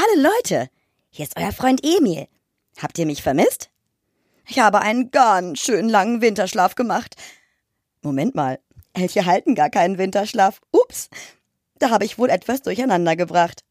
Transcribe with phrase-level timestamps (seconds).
[0.00, 0.68] Hallo Leute,
[1.10, 2.28] hier ist euer Freund Emil.
[2.80, 3.68] Habt ihr mich vermisst?
[4.46, 7.16] Ich habe einen ganz schön langen Winterschlaf gemacht.
[8.02, 8.60] Moment mal,
[8.92, 10.60] Elche halten gar keinen Winterschlaf.
[10.70, 11.08] Ups,
[11.80, 13.64] da habe ich wohl etwas durcheinander gebracht.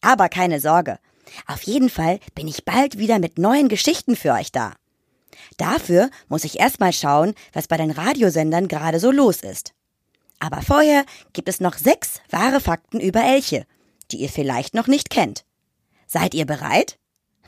[0.00, 0.98] Aber keine Sorge.
[1.46, 4.72] Auf jeden Fall bin ich bald wieder mit neuen Geschichten für euch da.
[5.58, 9.74] Dafür muss ich erstmal schauen, was bei den Radiosendern gerade so los ist.
[10.38, 11.04] Aber vorher
[11.34, 13.66] gibt es noch sechs wahre Fakten über Elche,
[14.10, 15.44] die ihr vielleicht noch nicht kennt.
[16.10, 16.98] Seid ihr bereit?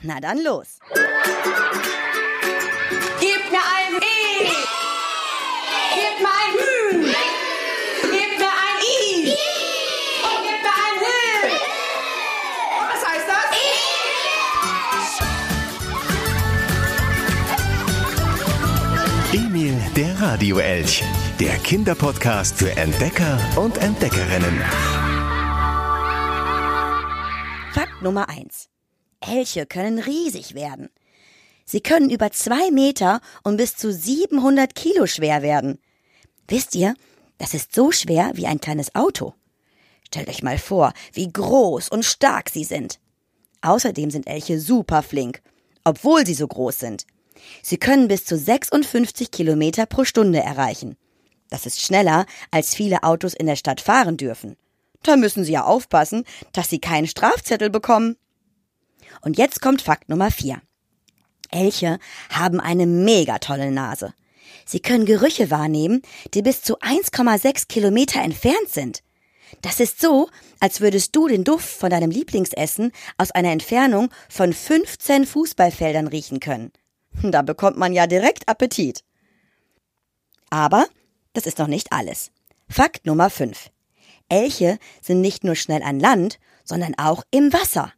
[0.03, 0.77] Na dann los.
[3.19, 4.51] Gib mir ein I.
[5.95, 7.11] Gib mir ein Hü.
[8.11, 9.33] Gib mir ein I.
[10.27, 11.21] Und gib mir ein Hü.
[12.91, 13.49] Was heißt das?
[19.33, 21.03] Emil, der Radioelch.
[21.39, 24.61] Der Kinderpodcast für Entdecker und Entdeckerinnen.
[28.01, 28.69] Nummer eins:
[29.19, 30.89] Elche können riesig werden.
[31.65, 35.79] Sie können über zwei Meter und bis zu 700 Kilo schwer werden.
[36.47, 36.95] Wisst ihr,
[37.37, 39.33] das ist so schwer wie ein kleines Auto.
[40.05, 42.99] Stellt euch mal vor, wie groß und stark sie sind.
[43.61, 45.41] Außerdem sind Elche super flink,
[45.83, 47.05] obwohl sie so groß sind.
[47.63, 50.97] Sie können bis zu 56 Kilometer pro Stunde erreichen.
[51.49, 54.57] Das ist schneller, als viele Autos in der Stadt fahren dürfen.
[55.03, 58.17] Da müssen sie ja aufpassen, dass sie keinen Strafzettel bekommen.
[59.21, 60.61] Und jetzt kommt Fakt Nummer 4.
[61.49, 61.99] Elche
[62.29, 64.13] haben eine mega tolle Nase.
[64.65, 66.01] Sie können Gerüche wahrnehmen,
[66.33, 69.03] die bis zu 1,6 Kilometer entfernt sind.
[69.61, 70.29] Das ist so,
[70.59, 76.39] als würdest du den Duft von deinem Lieblingsessen aus einer Entfernung von 15 Fußballfeldern riechen
[76.39, 76.71] können.
[77.21, 79.03] Da bekommt man ja direkt Appetit.
[80.49, 80.85] Aber
[81.33, 82.31] das ist noch nicht alles.
[82.69, 83.70] Fakt Nummer 5.
[84.31, 87.93] Elche sind nicht nur schnell an Land, sondern auch im Wasser.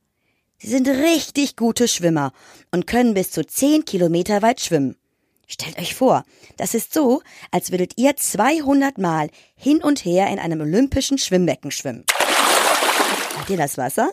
[0.58, 2.32] Sie sind richtig gute Schwimmer
[2.72, 4.98] und können bis zu 10 Kilometer weit schwimmen.
[5.46, 6.24] Stellt euch vor,
[6.58, 11.70] das ist so, als würdet ihr 200 Mal hin und her in einem olympischen Schwimmbecken
[11.70, 12.06] schwimmen.
[13.38, 14.12] Habt ihr das Wasser?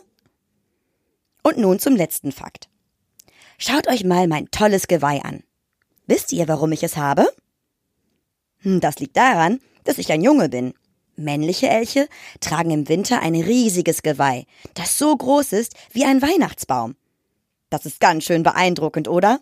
[1.41, 2.69] Und nun zum letzten Fakt.
[3.57, 5.43] Schaut euch mal mein tolles Geweih an.
[6.05, 7.27] Wisst ihr, warum ich es habe?
[8.59, 10.73] Hm, Das liegt daran, dass ich ein Junge bin.
[11.21, 12.07] Männliche Elche
[12.39, 16.95] tragen im Winter ein riesiges Geweih, das so groß ist wie ein Weihnachtsbaum.
[17.69, 19.39] Das ist ganz schön beeindruckend, oder?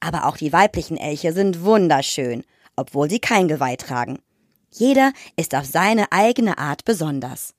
[0.00, 4.18] Aber auch die weiblichen Elche sind wunderschön, obwohl sie kein Geweih tragen.
[4.70, 7.54] Jeder ist auf seine eigene Art besonders.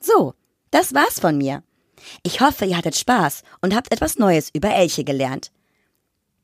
[0.00, 0.34] So,
[0.70, 1.62] das war's von mir.
[2.22, 5.50] Ich hoffe, ihr hattet Spaß und habt etwas Neues über Elche gelernt.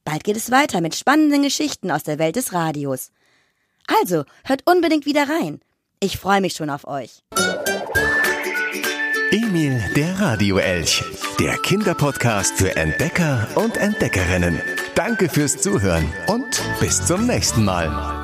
[0.05, 3.13] Bald geht es weiter mit spannenden Geschichten aus der Welt des Radios.
[3.87, 5.61] Also, hört unbedingt wieder rein.
[6.03, 7.23] Ich freue mich schon auf euch.
[9.31, 11.05] Emil, der Radioelch.
[11.39, 14.63] Der Kinderpodcast für Entdecker und Entdeckerinnen.
[14.95, 18.20] Danke fürs Zuhören und bis zum nächsten Mal.